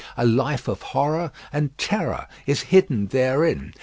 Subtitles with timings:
[0.17, 3.71] A life of horror and terror is hidden therein.